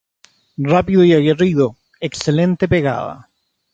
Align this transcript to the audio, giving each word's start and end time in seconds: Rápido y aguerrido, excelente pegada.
Rápido 0.57 1.03
y 1.05 1.13
aguerrido, 1.13 1.75
excelente 1.99 2.67
pegada. 2.67 3.29